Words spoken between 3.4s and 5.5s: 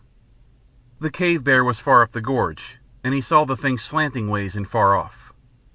the thing slanting ways and far off.